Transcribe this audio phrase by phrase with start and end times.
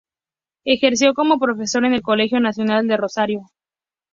[0.65, 3.51] Ejerció como profesor en el Colegio Nacional de Rosario.